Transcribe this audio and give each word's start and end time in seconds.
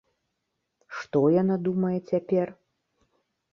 Што 1.01 1.19
яна 1.41 1.55
думае 1.69 1.93
цяпер? 2.09 2.47